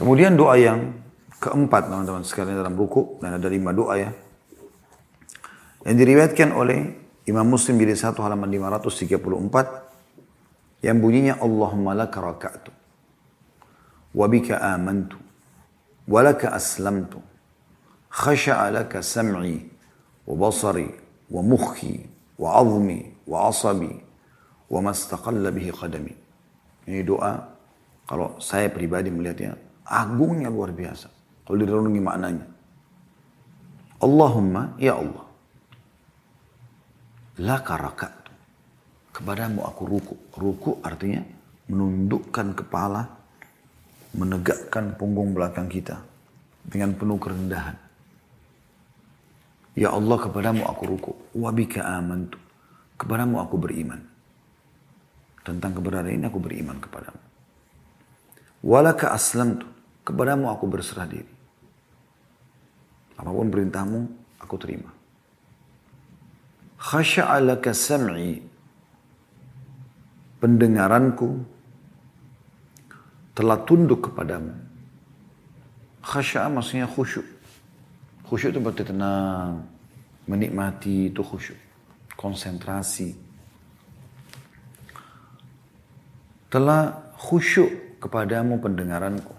Kemudian 0.00 0.36
doa 0.36 0.56
yang 0.56 1.02
keempat 1.42 1.90
teman-teman 1.90 2.24
sekalian 2.24 2.62
dalam 2.62 2.78
ruku 2.78 3.18
dan 3.18 3.34
ada 3.36 3.48
lima 3.50 3.74
doa 3.74 3.98
ya. 3.98 4.14
Yang 5.82 5.96
diriwayatkan 6.06 6.54
oleh 6.54 6.94
Imam 7.26 7.50
Muslim 7.50 7.82
di 7.82 7.90
satu 7.98 8.22
halaman 8.22 8.46
534 8.46 10.86
yang 10.86 10.98
bunyinya 10.98 11.38
Allahumma 11.38 11.94
laka 11.94 12.18
raka'tu 12.18 12.74
wa 14.14 14.26
bika 14.26 14.58
amantu 14.58 15.18
wa 16.06 16.22
laka 16.22 16.54
aslamtu 16.54 17.22
khasha'a 18.10 18.70
laka 18.74 19.02
sam'i 19.02 19.62
wa 20.26 20.34
basari 20.34 20.90
wa 21.30 21.42
mukhi 21.42 22.06
wa 22.38 22.58
azmi 22.58 23.14
wa 23.26 23.50
asabi 23.50 24.02
wa 24.70 24.78
mastaqalla 24.82 25.50
bihi 25.54 25.70
qadami. 25.70 26.14
Ini 26.90 27.06
doa 27.06 27.38
kalau 28.06 28.34
saya 28.42 28.66
pribadi 28.66 29.14
melihatnya 29.14 29.54
agungnya 29.86 30.48
luar 30.48 30.70
biasa. 30.74 31.08
Kalau 31.42 31.58
direnungi 31.58 32.00
maknanya. 32.02 32.46
Allahumma 34.02 34.74
ya 34.78 34.98
Allah. 34.98 35.26
Laka 37.42 37.74
raka'tu. 37.78 38.32
Kepadamu 39.14 39.62
aku 39.62 39.82
ruku. 39.86 40.14
Ruku 40.34 40.70
artinya 40.82 41.22
menundukkan 41.70 42.58
kepala, 42.58 43.06
menegakkan 44.18 44.94
punggung 44.98 45.32
belakang 45.32 45.70
kita 45.70 46.02
dengan 46.66 46.94
penuh 46.98 47.18
kerendahan. 47.18 47.76
Ya 49.72 49.88
Allah 49.94 50.18
kepadamu 50.20 50.68
aku 50.68 50.82
ruku. 50.84 51.12
Wabika 51.38 51.86
amantu. 51.86 52.36
Kepadamu 53.00 53.40
aku 53.40 53.56
beriman. 53.56 54.00
Tentang 55.42 55.74
keberadaan 55.74 56.22
ini 56.22 56.26
aku 56.28 56.38
beriman 56.38 56.78
kepadamu. 56.78 57.31
Walaka 58.62 59.10
aslamtu. 59.10 59.66
Kepadamu 60.02 60.50
aku 60.50 60.66
berserah 60.70 61.06
diri. 61.06 61.30
Apa 63.18 63.30
pun 63.30 63.50
perintahmu, 63.50 64.00
aku 64.42 64.54
terima. 64.58 64.90
Khasya'alaka 66.78 67.70
sam'i. 67.70 68.42
Pendengaranku 70.42 71.38
telah 73.38 73.62
tunduk 73.62 74.10
kepadamu. 74.10 74.50
Khasya'a 76.02 76.50
maksudnya 76.50 76.90
khusyuk. 76.90 77.26
Khusyuk 78.26 78.50
itu 78.50 78.58
berarti 78.58 78.82
tenang. 78.82 79.62
Menikmati 80.26 81.14
itu 81.14 81.22
khusyuk. 81.22 81.58
Konsentrasi. 82.18 83.14
Telah 86.50 87.14
khusyuk 87.14 87.91
kepadamu 88.02 88.58
pendengaranku. 88.58 89.30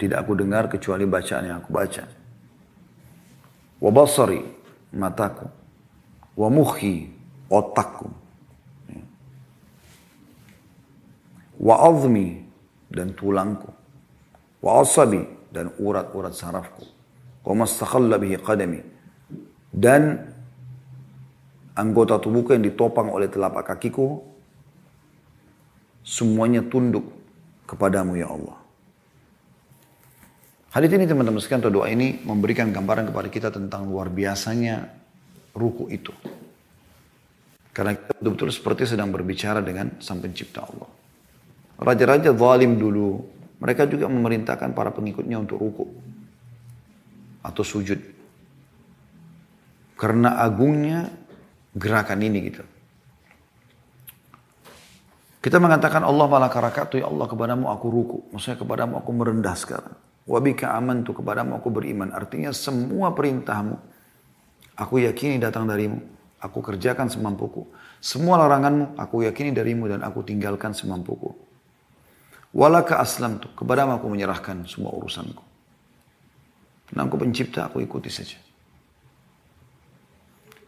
Tidak 0.00 0.16
aku 0.16 0.32
dengar 0.32 0.72
kecuali 0.72 1.04
bacaan 1.04 1.44
yang 1.44 1.60
aku 1.60 1.68
baca. 1.68 2.08
Wabasari, 3.84 4.40
mataku. 4.96 5.44
Wa 6.32 6.48
mukhi, 6.48 7.12
otakku. 7.52 8.08
Wa 11.60 11.84
azmi, 11.84 12.40
dan 12.88 13.12
tulangku. 13.12 13.68
Wa 14.64 14.80
asabi, 14.80 15.20
dan 15.52 15.68
urat-urat 15.76 16.32
sarafku. 16.32 16.88
Wa 17.44 17.52
mastakhalla 17.52 18.16
bihi 18.16 18.40
qadami. 18.40 18.80
Dan 19.68 20.16
anggota 21.76 22.16
tubuhku 22.16 22.56
yang 22.56 22.64
ditopang 22.64 23.12
oleh 23.12 23.28
telapak 23.28 23.76
kakiku, 23.76 24.29
semuanya 26.04 26.64
tunduk 26.64 27.04
kepadamu 27.68 28.18
ya 28.18 28.28
Allah. 28.28 28.58
Hadis 30.70 30.90
ini 30.94 31.02
teman-teman 31.02 31.42
sekalian 31.42 31.66
atau 31.66 31.74
doa 31.82 31.86
ini 31.90 32.22
memberikan 32.22 32.70
gambaran 32.70 33.10
kepada 33.10 33.28
kita 33.30 33.48
tentang 33.50 33.90
luar 33.90 34.06
biasanya 34.06 34.86
ruku 35.50 35.90
itu. 35.90 36.14
Karena 37.74 37.98
kita 37.98 38.14
betul-betul 38.18 38.50
seperti 38.54 38.82
sedang 38.86 39.10
berbicara 39.10 39.62
dengan 39.62 39.98
sang 39.98 40.22
pencipta 40.22 40.62
Allah. 40.62 40.90
Raja-raja 41.80 42.30
zalim 42.34 42.78
dulu, 42.78 43.18
mereka 43.58 43.86
juga 43.90 44.06
memerintahkan 44.06 44.70
para 44.70 44.94
pengikutnya 44.94 45.42
untuk 45.42 45.58
ruku. 45.58 45.86
Atau 47.42 47.66
sujud. 47.66 47.98
Karena 49.98 50.38
agungnya 50.38 51.10
gerakan 51.74 52.20
ini 52.22 52.38
gitu. 52.46 52.62
Kita 55.40 55.56
mengatakan 55.56 56.04
Allah 56.04 56.28
malah 56.28 56.52
karakatu, 56.52 57.00
ya 57.00 57.08
Allah 57.08 57.24
kepadamu 57.24 57.72
aku 57.72 57.86
ruku. 57.88 58.18
Maksudnya 58.36 58.60
kepadamu 58.60 59.00
aku 59.00 59.10
merendah 59.16 59.56
sekarang. 59.56 59.96
Wabika 60.28 60.76
aman 60.76 61.00
tu 61.00 61.16
kepadamu 61.16 61.56
aku 61.56 61.72
beriman. 61.72 62.12
Artinya 62.12 62.52
semua 62.52 63.16
perintahmu 63.16 63.74
aku 64.76 65.00
yakini 65.00 65.40
datang 65.40 65.64
darimu. 65.64 65.96
Aku 66.40 66.60
kerjakan 66.60 67.08
semampuku. 67.08 67.68
Semua 68.00 68.40
laranganmu 68.40 68.96
aku 69.00 69.24
yakini 69.24 69.52
darimu 69.52 69.88
dan 69.88 70.04
aku 70.04 70.24
tinggalkan 70.24 70.72
semampuku. 70.76 71.32
Walaka 72.52 73.00
aslam 73.00 73.40
tu 73.40 73.48
kepadamu 73.56 73.96
aku 73.96 74.08
menyerahkan 74.12 74.64
semua 74.68 74.92
urusanku. 74.92 75.44
Dan 76.92 76.96
aku 77.06 77.16
pencipta 77.16 77.68
aku 77.68 77.80
ikuti 77.80 78.12
saja. 78.12 78.36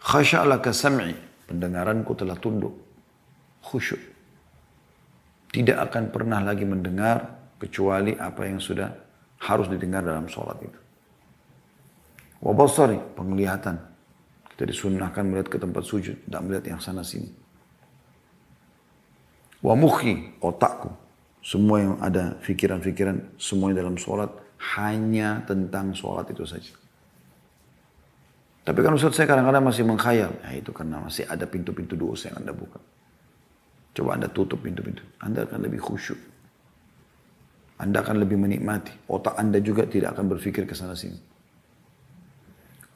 Khasya'laka 0.00 0.72
sam'i. 0.72 1.12
Pendengaranku 1.49 2.12
telah 2.16 2.37
tunduk. 2.41 2.72
Khusyuk. 3.65 4.12
Tidak 5.53 5.77
akan 5.77 6.09
pernah 6.09 6.41
lagi 6.41 6.65
mendengar 6.65 7.45
kecuali 7.61 8.17
apa 8.17 8.49
yang 8.49 8.57
sudah 8.57 8.89
harus 9.45 9.69
didengar 9.69 10.01
dalam 10.01 10.25
sholat 10.27 10.57
itu. 10.65 10.81
Wabasari, 12.43 12.99
penglihatan. 13.15 13.77
Kita 14.49 14.65
disunnahkan 14.65 15.23
melihat 15.29 15.49
ke 15.53 15.59
tempat 15.61 15.85
sujud, 15.85 16.17
tidak 16.27 16.43
melihat 16.43 16.65
yang 16.75 16.81
sana 16.81 17.05
sini. 17.05 17.31
Wamuhi, 19.62 20.43
otakku. 20.43 20.91
Semua 21.43 21.83
yang 21.83 21.95
ada 22.03 22.35
pikiran-pikiran, 22.43 23.39
semuanya 23.39 23.83
dalam 23.87 23.99
sholat, 23.99 24.31
hanya 24.79 25.43
tentang 25.47 25.95
sholat 25.95 26.27
itu 26.31 26.43
saja. 26.47 26.75
Tapi 28.62 28.79
kan 28.79 28.95
Ustaz 28.95 29.19
saya 29.19 29.27
kadang-kadang 29.27 29.67
masih 29.67 29.83
mengkhayal. 29.83 30.31
Ya 30.39 30.51
itu 30.55 30.71
karena 30.71 31.03
masih 31.03 31.27
ada 31.27 31.43
pintu-pintu 31.51 31.99
dosa 31.99 32.31
yang 32.31 32.47
Anda 32.47 32.55
buka. 32.55 32.79
Coba 33.93 34.17
Anda 34.17 34.29
tutup 34.33 34.65
pintu-pintu. 34.65 35.05
Anda 35.21 35.45
akan 35.45 35.69
lebih 35.69 35.81
khusyuk. 35.85 36.17
Anda 37.77 38.01
akan 38.01 38.25
lebih 38.25 38.41
menikmati. 38.41 38.95
Otak 39.11 39.37
Anda 39.37 39.61
juga 39.61 39.85
tidak 39.85 40.17
akan 40.17 40.33
berpikir 40.33 40.65
ke 40.65 40.73
sana 40.73 40.97
sini. 40.97 41.21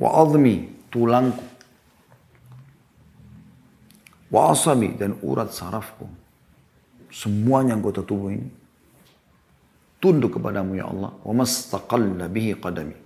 Wa 0.01 0.25
azmi, 0.25 0.89
tulangku. 0.89 1.45
Wa 4.33 4.57
asabi, 4.57 4.97
dan 4.97 5.21
urat 5.21 5.53
sarafku. 5.53 6.09
Semuanya 7.13 7.77
anggota 7.77 8.01
tubuh 8.01 8.33
ini. 8.33 8.49
Tunduk 10.01 10.41
kepadamu 10.41 10.77
ya 10.77 10.89
Allah. 10.89 11.13
Wa 11.21 11.33
mastaqalla 11.33 12.29
bihi 12.31 12.57
qadami. 12.57 12.97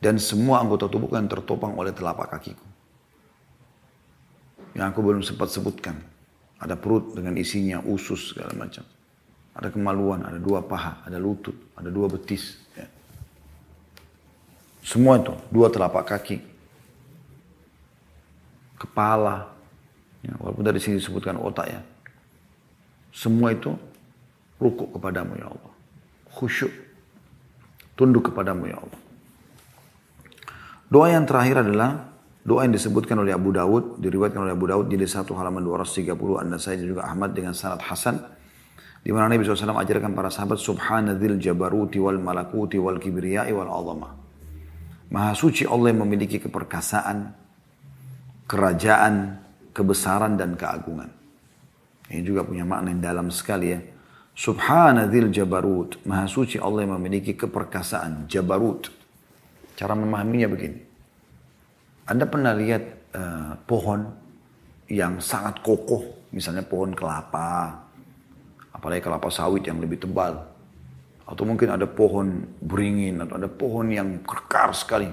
Dan 0.00 0.20
semua 0.20 0.60
anggota 0.64 0.88
tubuh 0.88 1.12
yang 1.12 1.28
tertopang 1.28 1.76
oleh 1.76 1.92
telapak 1.92 2.30
kakiku. 2.30 2.66
Yang 4.76 4.86
aku 4.92 5.00
belum 5.00 5.22
sempat 5.24 5.48
sebutkan. 5.48 6.15
Ada 6.56 6.74
perut 6.76 7.12
dengan 7.12 7.36
isinya, 7.36 7.84
usus 7.84 8.32
segala 8.32 8.56
macam. 8.56 8.84
Ada 9.56 9.68
kemaluan, 9.72 10.24
ada 10.24 10.40
dua 10.40 10.64
paha, 10.64 11.04
ada 11.04 11.16
lutut, 11.20 11.56
ada 11.76 11.88
dua 11.88 12.08
betis. 12.08 12.56
Ya. 12.76 12.88
Semua 14.80 15.20
itu, 15.20 15.32
dua 15.52 15.68
telapak 15.68 16.04
kaki. 16.16 16.36
Kepala. 18.76 19.52
Ya, 20.24 20.32
walaupun 20.40 20.64
dari 20.64 20.80
sini 20.80 21.00
disebutkan 21.00 21.36
otak 21.40 21.68
ya. 21.68 21.80
Semua 23.12 23.52
itu 23.52 23.72
rukuk 24.60 24.96
kepadamu 24.96 25.40
ya 25.40 25.48
Allah. 25.48 25.72
Khusyuk. 26.36 26.72
Tunduk 27.96 28.28
kepadamu 28.28 28.68
ya 28.68 28.76
Allah. 28.76 29.00
Doa 30.92 31.08
yang 31.10 31.24
terakhir 31.24 31.64
adalah 31.64 32.15
doa 32.46 32.62
yang 32.62 32.78
disebutkan 32.78 33.18
oleh 33.18 33.34
Abu 33.34 33.50
Dawud, 33.50 33.98
diriwayatkan 33.98 34.38
oleh 34.38 34.54
Abu 34.54 34.70
Dawud 34.70 34.86
jadi 34.86 35.02
satu 35.02 35.34
halaman 35.34 35.66
230, 35.66 36.14
anda 36.38 36.62
saya 36.62 36.78
juga 36.78 37.02
Ahmad 37.02 37.34
dengan 37.34 37.58
sanad 37.58 37.82
Hasan. 37.82 38.22
Di 39.02 39.10
mana 39.10 39.26
Nabi 39.30 39.42
SAW 39.42 39.74
ajarkan 39.82 40.14
para 40.14 40.30
sahabat 40.30 40.58
Subhanadzil 40.62 41.42
jabaruti 41.42 41.98
wal 41.98 42.22
malakuti 42.22 42.78
wal 42.78 43.02
kibriyai 43.02 43.50
wal 43.50 43.70
azamah. 43.70 44.12
Maha 45.10 45.34
suci 45.34 45.66
Allah 45.66 45.94
yang 45.94 46.06
memiliki 46.06 46.42
keperkasaan, 46.42 47.34
kerajaan, 48.50 49.14
kebesaran 49.70 50.34
dan 50.34 50.58
keagungan. 50.58 51.10
Ini 52.10 52.22
juga 52.22 52.46
punya 52.46 52.62
makna 52.62 52.94
yang 52.94 53.02
dalam 53.02 53.26
sekali 53.30 53.74
ya. 53.74 53.78
Subhanadzil 54.34 55.30
jabarut. 55.34 55.98
Maha 56.06 56.26
suci 56.30 56.58
Allah 56.58 56.86
yang 56.86 56.98
memiliki 56.98 57.34
keperkasaan. 57.34 58.30
Jabarut. 58.30 58.90
Cara 59.78 59.94
memahaminya 59.94 60.50
begini. 60.50 60.95
Anda 62.06 62.22
pernah 62.22 62.54
lihat 62.54 62.82
uh, 63.18 63.58
pohon 63.66 64.06
yang 64.86 65.18
sangat 65.18 65.58
kokoh. 65.58 66.30
Misalnya 66.30 66.62
pohon 66.62 66.94
kelapa, 66.94 67.82
apalagi 68.70 69.02
kelapa 69.02 69.26
sawit 69.26 69.66
yang 69.66 69.82
lebih 69.82 69.98
tebal, 69.98 70.38
Atau 71.26 71.42
mungkin 71.42 71.74
ada 71.74 71.90
pohon 71.90 72.46
beringin 72.62 73.18
atau 73.18 73.34
ada 73.34 73.50
pohon 73.50 73.90
yang 73.90 74.22
kekar 74.22 74.70
sekali. 74.70 75.10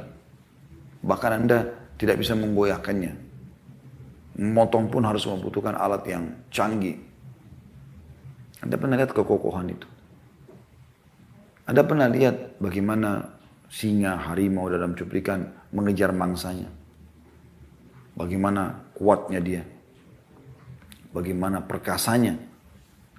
Bahkan 1.02 1.32
Anda 1.42 1.74
tidak 1.98 2.22
bisa 2.22 2.38
menggoyahkannya. 2.38 3.14
Motong 4.54 4.94
pun 4.94 5.02
harus 5.10 5.26
membutuhkan 5.26 5.74
alat 5.74 6.06
yang 6.06 6.30
canggih. 6.54 7.02
Anda 8.62 8.78
pernah 8.78 9.02
lihat 9.02 9.10
kekokohan 9.10 9.74
itu? 9.74 9.90
Anda 11.66 11.82
pernah 11.82 12.06
lihat 12.06 12.62
bagaimana 12.62 13.34
singa, 13.74 14.14
harimau 14.30 14.70
dalam 14.70 14.94
cuplikan 14.94 15.50
mengejar 15.74 16.14
mangsanya? 16.14 16.83
Bagaimana 18.14 18.94
kuatnya 18.94 19.42
dia? 19.42 19.62
Bagaimana 21.10 21.66
perkasanya? 21.66 22.38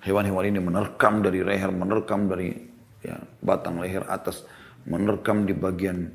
Hewan-hewan 0.04 0.54
ini 0.54 0.60
menerkam 0.60 1.24
dari 1.24 1.40
leher, 1.40 1.72
menerkam 1.72 2.28
dari 2.28 2.52
ya, 3.00 3.16
batang 3.40 3.80
leher 3.80 4.04
atas, 4.06 4.44
menerkam 4.84 5.48
di 5.48 5.56
bagian 5.56 6.12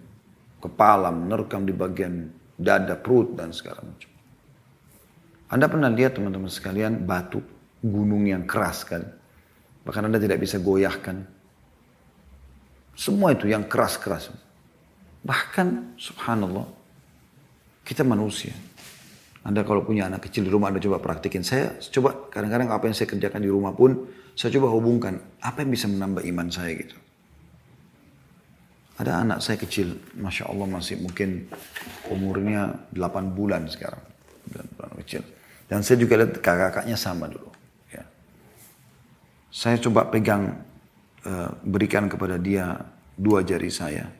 kepala, 0.62 1.10
menerkam 1.10 1.66
di 1.66 1.74
bagian 1.74 2.30
dada, 2.54 2.96
perut, 2.96 3.34
dan 3.34 3.50
segala 3.50 3.81
macam. 3.81 4.12
Anda 5.50 5.66
pernah 5.66 5.90
lihat 5.90 6.22
teman-teman 6.22 6.52
sekalian 6.52 7.02
batu 7.04 7.42
gunung 7.81 8.30
yang 8.30 8.46
keras 8.46 8.86
kan? 8.86 9.02
Bahkan 9.81 10.06
Anda 10.06 10.22
tidak 10.22 10.38
bisa 10.46 10.62
goyahkan. 10.62 11.26
Semua 12.94 13.34
itu 13.34 13.50
yang 13.50 13.66
keras-keras. 13.66 14.30
Bahkan 15.26 15.98
subhanallah 15.98 16.79
kita 17.89 18.06
manusia. 18.06 18.53
Anda 19.41 19.65
kalau 19.65 19.81
punya 19.81 20.06
anak 20.06 20.30
kecil 20.30 20.45
di 20.45 20.51
rumah 20.53 20.69
Anda 20.69 20.77
coba 20.77 21.01
praktikin. 21.01 21.41
Saya 21.41 21.81
coba 21.89 22.30
kadang-kadang 22.30 22.69
apa 22.69 22.86
yang 22.86 22.94
saya 22.94 23.09
kerjakan 23.09 23.41
di 23.41 23.50
rumah 23.50 23.74
pun 23.74 24.06
saya 24.38 24.53
coba 24.62 24.69
hubungkan 24.69 25.18
apa 25.41 25.65
yang 25.65 25.74
bisa 25.74 25.89
menambah 25.89 26.21
iman 26.21 26.47
saya 26.53 26.77
gitu. 26.77 26.94
Ada 29.00 29.24
anak 29.24 29.39
saya 29.39 29.56
kecil, 29.56 29.95
Masya 30.19 30.51
Allah 30.51 30.68
masih 30.69 31.00
mungkin 31.00 31.47
umurnya 32.12 32.91
8 32.91 33.31
bulan 33.31 33.65
sekarang. 33.71 34.03
8 34.53 34.75
bulan 34.75 34.94
kecil. 35.01 35.24
Dan 35.71 35.81
saya 35.81 35.97
juga 36.03 36.19
lihat 36.19 36.44
kakak-kakaknya 36.44 37.00
sama 37.00 37.31
dulu. 37.31 37.47
Ya. 37.89 38.03
Saya 39.50 39.80
coba 39.80 40.12
pegang, 40.12 40.51
uh, 41.24 41.50
berikan 41.63 42.12
kepada 42.12 42.35
dia 42.35 42.75
dua 43.15 43.39
jari 43.39 43.71
saya. 43.71 44.19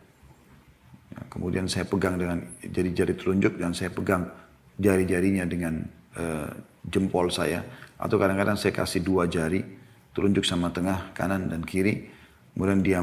Kemudian 1.28 1.68
saya 1.68 1.84
pegang 1.84 2.16
dengan 2.16 2.40
jari-jari 2.64 3.14
telunjuk 3.20 3.60
dan 3.60 3.76
saya 3.76 3.92
pegang 3.92 4.32
jari-jarinya 4.80 5.44
dengan 5.44 5.84
uh, 6.16 6.50
jempol 6.88 7.28
saya. 7.28 7.60
Atau 8.00 8.16
kadang-kadang 8.16 8.56
saya 8.56 8.72
kasih 8.72 9.04
dua 9.04 9.28
jari, 9.28 9.60
telunjuk 10.16 10.48
sama 10.48 10.72
tengah, 10.72 11.12
kanan 11.12 11.52
dan 11.52 11.68
kiri. 11.68 12.08
Kemudian 12.56 12.80
dia 12.84 13.00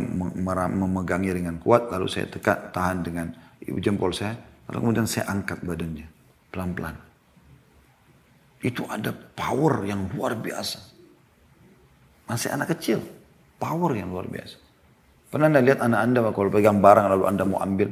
memegangnya 0.68 1.32
dengan 1.32 1.56
kuat, 1.60 1.88
lalu 1.88 2.08
saya 2.08 2.28
tekan, 2.28 2.72
tahan 2.72 2.98
dengan 3.04 3.26
jempol 3.60 4.12
saya. 4.12 4.36
Lalu 4.68 4.78
kemudian 4.82 5.08
saya 5.08 5.32
angkat 5.32 5.62
badannya, 5.64 6.08
pelan-pelan. 6.52 6.96
Itu 8.60 8.84
ada 8.88 9.12
power 9.12 9.84
yang 9.84 10.08
luar 10.12 10.36
biasa. 10.36 10.80
Masih 12.26 12.50
anak 12.52 12.74
kecil, 12.76 12.98
power 13.60 13.94
yang 13.94 14.10
luar 14.10 14.26
biasa. 14.26 14.56
Pernah 15.30 15.46
anda 15.52 15.62
lihat 15.62 15.78
anak 15.84 16.00
anda 16.02 16.20
kalau 16.34 16.50
pegang 16.50 16.78
barang 16.82 17.06
lalu 17.12 17.24
anda 17.30 17.44
mau 17.46 17.60
ambil, 17.62 17.88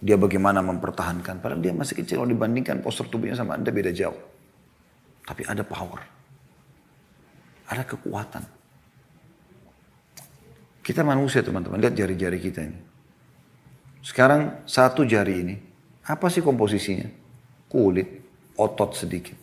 dia 0.00 0.16
bagaimana 0.16 0.64
mempertahankan. 0.64 1.44
Padahal 1.44 1.60
dia 1.60 1.76
masih 1.76 2.00
kecil 2.00 2.24
kalau 2.24 2.30
dibandingkan 2.32 2.80
postur 2.80 3.06
tubuhnya 3.12 3.36
sama 3.36 3.60
Anda 3.60 3.68
beda 3.68 3.92
jauh. 3.92 4.16
Tapi 5.28 5.44
ada 5.44 5.60
power. 5.60 6.00
Ada 7.68 7.84
kekuatan. 7.84 8.44
Kita 10.80 11.04
manusia 11.04 11.44
teman-teman, 11.44 11.78
lihat 11.78 11.94
jari-jari 11.94 12.40
kita 12.40 12.64
ini. 12.64 12.80
Sekarang 14.00 14.64
satu 14.64 15.04
jari 15.04 15.34
ini, 15.44 15.54
apa 16.08 16.26
sih 16.32 16.40
komposisinya? 16.40 17.06
Kulit, 17.70 18.08
otot 18.56 18.96
sedikit, 18.96 19.36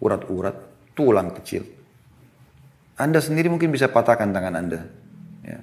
urat-urat, 0.00 0.56
tulang 0.96 1.34
kecil. 1.36 1.66
Anda 2.96 3.20
sendiri 3.20 3.52
mungkin 3.52 3.74
bisa 3.74 3.92
patahkan 3.92 4.32
tangan 4.32 4.54
Anda. 4.56 4.80
Ya. 5.44 5.60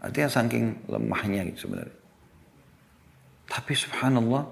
Artinya 0.00 0.32
saking 0.32 0.88
lemahnya 0.88 1.44
gitu 1.52 1.68
sebenarnya. 1.68 1.99
Tapi 3.50 3.74
subhanallah, 3.74 4.46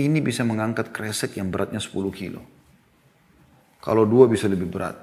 ini 0.00 0.24
bisa 0.24 0.40
mengangkat 0.40 0.88
kresek 0.88 1.36
yang 1.36 1.52
beratnya 1.52 1.76
10 1.78 1.92
kilo. 2.16 2.40
Kalau 3.78 4.02
dua 4.04 4.26
bisa 4.26 4.50
lebih 4.50 4.66
berat. 4.66 4.96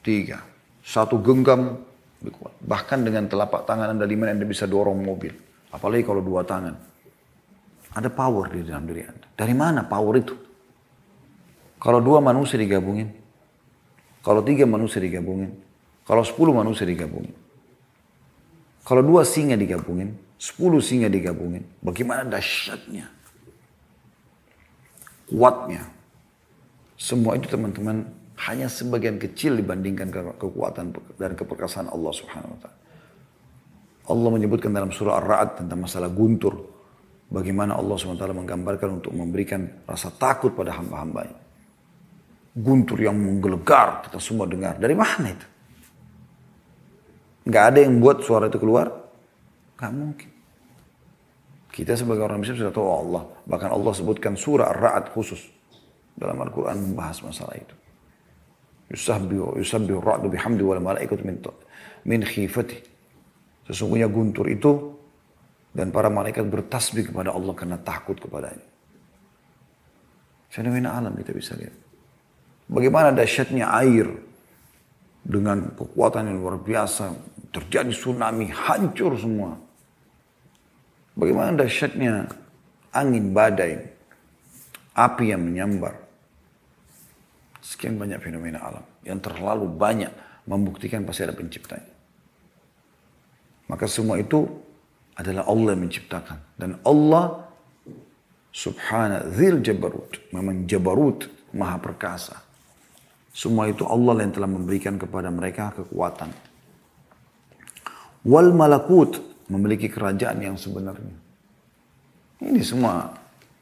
Tiga. 0.00 0.40
Satu 0.80 1.20
genggam 1.20 1.82
lebih 2.22 2.32
kuat. 2.38 2.54
Bahkan 2.62 3.04
dengan 3.04 3.28
telapak 3.28 3.68
tangan 3.68 3.92
Anda 3.92 4.08
lima 4.08 4.30
Anda 4.30 4.48
bisa 4.48 4.64
dorong 4.64 5.04
mobil. 5.04 5.34
Apalagi 5.70 6.02
kalau 6.06 6.24
dua 6.24 6.46
tangan. 6.46 6.74
Ada 7.96 8.08
power 8.12 8.52
di 8.52 8.64
dalam 8.64 8.88
diri 8.88 9.02
Anda. 9.04 9.26
Dari 9.36 9.54
mana 9.56 9.84
power 9.84 10.14
itu? 10.16 10.34
Kalau 11.76 12.00
dua 12.00 12.24
manusia 12.24 12.56
digabungin. 12.56 13.08
Kalau 14.24 14.40
tiga 14.40 14.64
manusia 14.64 14.98
digabungin. 14.98 15.52
Kalau 16.06 16.24
sepuluh 16.24 16.56
manusia 16.56 16.88
digabungin. 16.88 17.34
Kalau 18.86 19.02
dua 19.02 19.26
singa 19.26 19.58
digabungin, 19.58 20.14
sepuluh 20.36 20.80
singa 20.84 21.08
digabungin, 21.08 21.64
bagaimana 21.80 22.28
dahsyatnya, 22.28 23.08
kuatnya. 25.32 25.82
Semua 26.96 27.36
itu 27.36 27.44
teman-teman 27.48 28.08
hanya 28.48 28.68
sebagian 28.68 29.20
kecil 29.20 29.56
dibandingkan 29.60 30.08
kekuatan 30.40 30.96
dan 31.20 31.32
keperkasaan 31.36 31.88
Allah 31.92 32.12
Subhanahu 32.12 32.52
wa 32.56 32.60
taala. 32.60 32.78
Allah 34.06 34.30
menyebutkan 34.32 34.70
dalam 34.70 34.94
surah 34.94 35.18
Ar-Ra'd 35.18 35.64
tentang 35.64 35.82
masalah 35.82 36.08
guntur. 36.08 36.72
Bagaimana 37.26 37.74
Allah 37.74 37.98
SWT 37.98 38.22
menggambarkan 38.22 39.02
untuk 39.02 39.10
memberikan 39.10 39.66
rasa 39.82 40.14
takut 40.14 40.54
pada 40.54 40.78
hamba-hambanya. 40.78 41.42
Guntur 42.54 43.02
yang 43.02 43.18
menggelegar, 43.18 44.06
kita 44.06 44.22
semua 44.22 44.46
dengar. 44.46 44.78
Dari 44.78 44.94
mana 44.94 45.26
itu? 45.34 45.46
Nggak 47.50 47.64
ada 47.66 47.78
yang 47.82 47.98
buat 47.98 48.22
suara 48.22 48.46
itu 48.46 48.62
keluar? 48.62 49.05
Nggak 49.76 49.92
mungkin. 49.92 50.30
Kita 51.76 51.92
sebagai 51.92 52.24
orang 52.24 52.40
Muslim 52.40 52.56
sudah 52.56 52.72
tahu 52.72 52.88
Allah. 52.88 53.22
Bahkan 53.44 53.68
Allah 53.68 53.92
sebutkan 53.92 54.32
surah 54.32 54.72
Ar-Ra'ad 54.72 55.12
khusus. 55.12 55.52
Dalam 56.16 56.40
Al-Quran 56.40 56.80
membahas 56.80 57.20
masalah 57.20 57.52
itu. 57.60 57.76
Yusabbihu, 58.88 59.60
yusabbihu 59.60 60.00
ra'du 60.00 60.32
bihamdi 60.32 60.64
wal 60.64 60.80
malaikatu 60.80 61.20
min, 61.20 61.36
min 62.08 62.20
khifati. 62.24 62.80
Sesungguhnya 63.68 64.08
guntur 64.08 64.48
itu 64.48 64.96
dan 65.76 65.92
para 65.92 66.08
malaikat 66.08 66.48
bertasbih 66.48 67.12
kepada 67.12 67.36
Allah 67.36 67.52
karena 67.52 67.76
takut 67.76 68.16
kepadanya. 68.16 68.64
Fenomena 70.48 70.96
alam 70.96 71.12
kita 71.20 71.36
bisa 71.36 71.52
lihat. 71.60 71.76
Bagaimana 72.72 73.12
dahsyatnya 73.12 73.68
air 73.84 74.08
dengan 75.20 75.76
kekuatan 75.76 76.32
yang 76.32 76.40
luar 76.40 76.56
biasa 76.56 77.12
terjadi 77.52 77.92
tsunami 77.92 78.48
hancur 78.48 79.12
semua 79.20 79.65
bagaimana 81.16 81.64
dahsyatnya 81.64 82.28
angin 82.92 83.32
badai 83.32 83.80
api 84.94 85.24
yang 85.32 85.42
menyambar? 85.42 85.96
Sekian 87.64 87.98
banyak 87.98 88.22
fenomena 88.22 88.62
alam 88.62 88.86
yang 89.02 89.18
terlalu 89.18 89.66
banyak 89.66 90.12
membuktikan 90.46 91.02
pasti 91.02 91.26
ada 91.26 91.34
penciptanya. 91.34 91.90
Maka 93.66 93.90
semua 93.90 94.22
itu 94.22 94.46
adalah 95.18 95.50
Allah 95.50 95.74
yang 95.74 95.90
menciptakan. 95.90 96.38
Dan 96.54 96.78
Allah 96.86 97.42
subhana 98.54 99.26
zil 99.34 99.58
jabarut 99.60 100.30
memang 100.30 100.70
jabarut 100.70 101.26
maha 101.50 101.82
perkasa. 101.82 102.38
Semua 103.34 103.68
itu 103.68 103.84
Allah 103.84 104.24
yang 104.24 104.32
telah 104.32 104.48
memberikan 104.48 104.96
kepada 104.96 105.28
mereka 105.28 105.74
kekuatan. 105.76 106.30
Wal 108.24 108.54
malakut 108.56 109.20
memiliki 109.46 109.86
kerajaan 109.86 110.42
yang 110.42 110.56
sebenarnya. 110.58 111.16
Ini 112.42 112.60
semua 112.60 113.14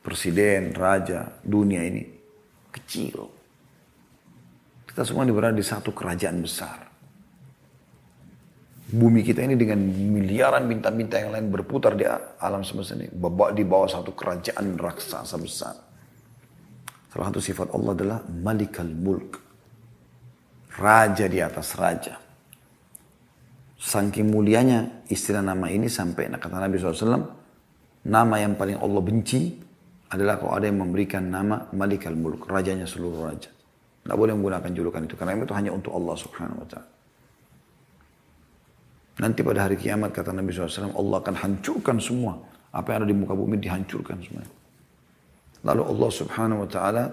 presiden, 0.03 0.75
raja, 0.75 1.31
dunia 1.45 1.85
ini 1.87 2.03
kecil. 2.75 3.31
Kita 4.89 5.03
semua 5.07 5.27
berada 5.31 5.55
di 5.55 5.67
satu 5.67 5.91
kerajaan 5.95 6.39
besar. 6.43 6.79
Bumi 8.95 9.27
kita 9.27 9.43
ini 9.43 9.59
dengan 9.59 9.81
miliaran 9.89 10.71
bintang-bintang 10.71 11.27
yang 11.27 11.33
lain 11.35 11.47
berputar 11.51 11.99
di 11.99 12.07
alam 12.39 12.63
semesta 12.63 12.95
ini. 12.95 13.11
Di 13.11 13.65
bawah 13.67 13.91
satu 13.91 14.15
kerajaan 14.15 14.79
raksasa 14.79 15.35
besar. 15.41 15.75
Salah 17.11 17.27
satu 17.31 17.43
sifat 17.43 17.69
Allah 17.75 17.93
adalah 17.95 18.19
Malikal 18.27 18.91
Mulk 18.91 19.45
raja 20.79 21.31
di 21.31 21.39
atas 21.39 21.79
raja. 21.79 22.19
Saking 23.85 24.33
mulianya 24.33 25.05
istilah 25.13 25.45
nama 25.45 25.69
ini 25.69 25.93
sampai 25.93 26.33
kata 26.33 26.57
Nabi 26.57 26.81
SAW, 26.81 27.21
nama 28.09 28.35
yang 28.41 28.57
paling 28.57 28.81
Allah 28.81 29.03
benci 29.05 29.61
adalah 30.09 30.41
kalau 30.41 30.57
ada 30.57 30.73
yang 30.73 30.81
memberikan 30.81 31.29
nama 31.29 31.69
Malik 31.77 32.09
al-Mulk, 32.09 32.49
rajanya 32.49 32.89
seluruh 32.89 33.29
raja. 33.29 33.53
Tidak 33.53 34.17
boleh 34.17 34.33
menggunakan 34.33 34.73
julukan 34.73 35.05
itu, 35.05 35.21
karena 35.21 35.37
itu 35.37 35.53
hanya 35.53 35.77
untuk 35.77 35.93
Allah 35.93 36.17
subhanahu 36.17 36.65
wa 36.65 36.69
ta'ala. 36.69 36.89
Nanti 39.21 39.41
pada 39.45 39.69
hari 39.69 39.77
kiamat 39.77 40.17
kata 40.17 40.33
Nabi 40.33 40.49
SAW, 40.49 40.97
Allah 40.97 41.17
akan 41.21 41.35
hancurkan 41.37 42.01
semua. 42.01 42.41
Apa 42.73 42.97
yang 42.97 43.05
ada 43.05 43.09
di 43.13 43.17
muka 43.17 43.37
bumi 43.37 43.61
dihancurkan 43.61 44.17
semua. 44.25 44.49
Lalu 45.61 45.83
Allah 45.93 46.11
subhanahu 46.11 46.65
wa 46.65 46.69
ta'ala 46.73 47.05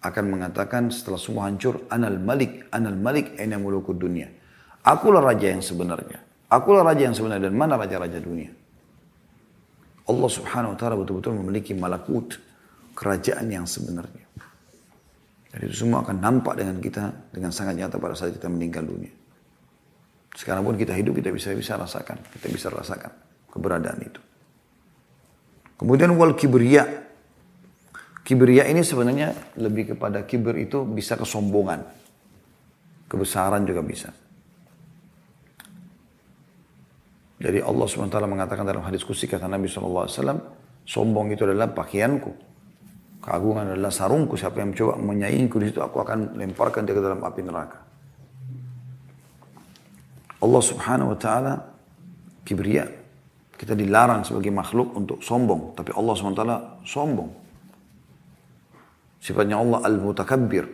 akan 0.00 0.24
mengatakan 0.24 0.88
setelah 0.88 1.20
semua 1.20 1.52
hancur, 1.52 1.84
Anal 1.92 2.16
malik, 2.16 2.64
anal 2.72 2.96
malik, 2.96 3.36
aina 3.36 3.60
mulukud 3.60 4.00
dunia. 4.00 4.28
Akulah 4.84 5.24
raja 5.24 5.48
yang 5.48 5.64
sebenarnya. 5.64 6.20
Akulah 6.52 6.84
raja 6.84 7.08
yang 7.08 7.16
sebenarnya 7.16 7.48
dan 7.48 7.56
mana 7.56 7.80
raja-raja 7.80 8.20
dunia. 8.20 8.52
Allah 10.04 10.28
subhanahu 10.28 10.76
wa 10.76 10.78
ta'ala 10.78 10.94
betul-betul 11.00 11.32
memiliki 11.40 11.72
malakut, 11.72 12.36
kerajaan 12.92 13.48
yang 13.48 13.64
sebenarnya. 13.64 14.28
Dan 15.48 15.58
itu 15.64 15.86
semua 15.86 16.04
akan 16.04 16.20
nampak 16.20 16.60
dengan 16.60 16.76
kita 16.84 17.32
dengan 17.32 17.48
sangat 17.48 17.80
nyata 17.80 17.96
pada 17.96 18.12
saat 18.12 18.36
kita 18.36 18.52
meninggal 18.52 18.84
dunia. 18.84 19.14
Sekarang 20.34 20.66
pun 20.66 20.74
kita 20.76 20.92
hidup, 20.92 21.16
kita 21.16 21.30
bisa 21.30 21.54
bisa 21.54 21.78
rasakan. 21.78 22.20
Kita 22.36 22.50
bisa 22.50 22.68
rasakan 22.68 23.12
keberadaan 23.48 24.00
itu. 24.02 24.20
Kemudian 25.78 26.12
wal 26.18 26.34
kibriya. 26.34 27.06
Kibriya 28.26 28.66
ini 28.66 28.82
sebenarnya 28.82 29.56
lebih 29.60 29.94
kepada 29.94 30.26
kibir 30.26 30.58
itu 30.58 30.82
bisa 30.82 31.14
kesombongan. 31.14 31.86
Kebesaran 33.06 33.62
juga 33.62 33.84
bisa. 33.84 34.10
Jadi 37.34 37.58
Allah 37.58 37.86
SWT 37.86 38.14
mengatakan 38.30 38.62
dalam 38.62 38.86
hadis 38.86 39.02
kursi 39.02 39.26
kata 39.26 39.50
Nabi 39.50 39.66
SAW, 39.66 40.06
sombong 40.86 41.34
itu 41.34 41.42
adalah 41.42 41.66
pakaianku. 41.74 42.30
Keagungan 43.24 43.74
adalah 43.74 43.90
sarungku. 43.90 44.36
Siapa 44.36 44.60
yang 44.60 44.76
mencoba 44.76 45.00
menyaingku 45.00 45.56
di 45.58 45.72
situ, 45.72 45.80
aku 45.80 46.04
akan 46.04 46.36
lemparkan 46.38 46.84
dia 46.84 46.94
ke 46.94 47.02
dalam 47.02 47.24
api 47.24 47.40
neraka. 47.40 47.78
Allah 50.44 50.62
subhanahu 50.62 51.16
wa 51.16 51.18
ta'ala 51.18 51.54
kibriya. 52.44 52.84
Kita 53.56 53.72
dilarang 53.72 54.28
sebagai 54.28 54.52
makhluk 54.52 54.92
untuk 54.92 55.18
sombong. 55.24 55.72
Tapi 55.72 55.90
Allah 55.96 56.14
ta'ala 56.20 56.56
sombong. 56.84 57.30
Sifatnya 59.24 59.56
Allah 59.56 59.80
al-mutakabbir. 59.88 60.68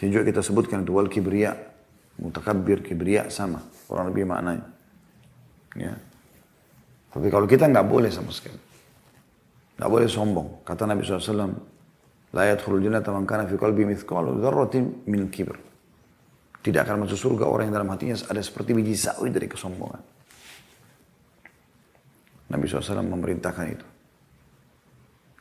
Juga 0.00 0.24
kita 0.24 0.40
sebutkan 0.40 0.88
itu 0.88 0.92
wal 0.96 1.12
kibriya. 1.12 1.52
Mutakabbir, 2.16 2.80
kibriya 2.80 3.28
sama. 3.28 3.60
Kurang 3.84 4.08
lebih 4.08 4.24
maknanya. 4.24 4.75
Ya. 5.76 5.94
Tapi 7.12 7.28
kalau 7.32 7.48
kita 7.48 7.68
nggak 7.68 7.86
boleh 7.88 8.10
sama 8.12 8.32
sekali. 8.32 8.58
Nggak 9.76 9.90
boleh 9.92 10.08
sombong. 10.08 10.48
Kata 10.64 10.88
Nabi 10.88 11.04
SAW, 11.04 11.76
La 12.34 12.42
yadkhulul 12.52 12.84
jannata 12.84 13.12
kana 13.24 13.48
fi 13.48 13.56
qalbi 13.56 13.88
mithqalu 13.88 14.40
dzarratin 14.40 15.08
min 15.08 15.28
kibr. 15.32 15.56
Tidak 16.60 16.82
akan 16.82 17.06
masuk 17.06 17.16
surga 17.16 17.46
orang 17.46 17.70
yang 17.70 17.76
dalam 17.78 17.90
hatinya 17.94 18.18
ada 18.26 18.42
seperti 18.42 18.74
biji 18.74 18.98
sawi 18.98 19.30
dari 19.30 19.46
kesombongan. 19.46 20.02
Nabi 22.50 22.64
SAW 22.66 23.06
memerintahkan 23.06 23.66
itu. 23.70 23.86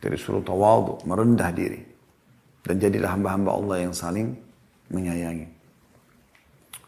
Dari 0.05 0.17
suruh 0.21 0.45
tawadu, 0.45 1.01
merendah 1.09 1.49
diri. 1.49 1.81
Dan 2.61 2.77
jadilah 2.77 3.17
hamba-hamba 3.17 3.51
Allah 3.57 3.77
yang 3.89 3.93
saling 3.93 4.37
menyayangi. 4.93 5.47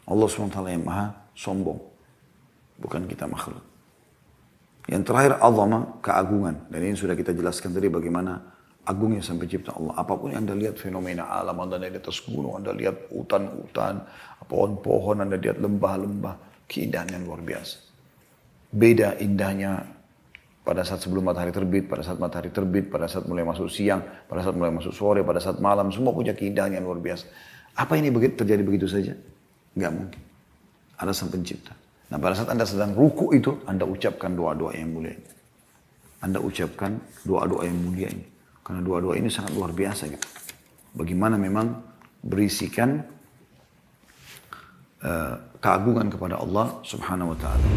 Allah 0.08 0.28
SWT 0.30 0.58
yang 0.70 0.86
maha 0.86 1.12
sombong. 1.34 1.82
Bukan 2.78 3.10
kita 3.10 3.26
makhluk. 3.26 3.62
Yang 4.88 5.04
terakhir 5.04 5.34
azama, 5.44 6.00
keagungan. 6.00 6.56
Dan 6.72 6.80
ini 6.88 6.96
sudah 6.96 7.18
kita 7.18 7.36
jelaskan 7.36 7.76
tadi 7.76 7.92
bagaimana 7.92 8.40
agungnya 8.88 9.20
sampai 9.20 9.46
cipta 9.52 9.76
Allah. 9.76 10.00
Apa 10.00 10.16
pun 10.16 10.32
yang 10.32 10.48
Anda 10.48 10.56
lihat 10.56 10.80
fenomena 10.80 11.28
alam, 11.28 11.60
Anda 11.60 11.76
lihat 11.76 12.00
di 12.00 12.00
atas 12.00 12.24
gunung, 12.24 12.56
Anda 12.64 12.72
lihat 12.72 13.12
hutan-hutan, 13.12 14.08
pohon-pohon, 14.48 15.28
Anda 15.28 15.36
lihat 15.36 15.60
lembah-lembah, 15.60 16.66
keindahan 16.72 17.20
yang 17.20 17.28
luar 17.28 17.44
biasa. 17.44 17.84
Beda 18.72 19.20
indahnya 19.20 19.84
pada 20.64 20.88
saat 20.88 21.04
sebelum 21.04 21.28
matahari 21.28 21.52
terbit, 21.52 21.88
pada 21.92 22.04
saat 22.04 22.20
matahari 22.20 22.52
terbit, 22.52 22.88
pada 22.88 23.12
saat 23.12 23.28
mulai 23.28 23.44
masuk 23.44 23.68
siang, 23.68 24.04
pada 24.28 24.40
saat 24.40 24.56
mulai 24.56 24.72
masuk 24.72 24.96
sore, 24.96 25.20
pada 25.24 25.44
saat 25.44 25.60
malam, 25.60 25.92
semua 25.92 26.16
punya 26.16 26.32
keindahan 26.32 26.80
yang 26.80 26.88
luar 26.88 27.00
biasa. 27.00 27.28
Apa 27.76 28.00
ini 28.00 28.08
terjadi 28.12 28.64
begitu 28.64 28.88
saja? 28.88 29.16
Enggak 29.76 29.92
mungkin. 29.92 30.22
Ada 30.98 31.12
sang 31.12 31.32
pencipta. 31.32 31.87
Nah 32.08 32.18
pada 32.20 32.34
saat 32.40 32.50
Anda 32.52 32.64
sedang 32.64 32.96
ruku 32.96 33.36
itu, 33.36 33.52
Anda 33.68 33.84
ucapkan 33.84 34.32
doa-doa 34.32 34.72
yang 34.76 34.96
mulia 34.96 35.12
ini. 35.12 35.30
Anda 36.24 36.40
ucapkan 36.40 36.98
doa-doa 37.28 37.68
yang 37.68 37.78
mulia 37.78 38.08
ini. 38.10 38.26
Karena 38.64 38.84
dua-dua 38.84 39.16
ini 39.16 39.32
sangat 39.32 39.56
luar 39.56 39.72
biasa 39.72 40.12
gitu. 40.12 40.28
Bagaimana 40.92 41.40
memang 41.40 41.72
berisikan 42.20 43.00
uh, 45.04 45.36
keagungan 45.64 46.12
kepada 46.12 46.36
Allah 46.42 46.76
subhanahu 46.84 47.32
wa 47.32 47.38
ta'ala. 47.38 47.68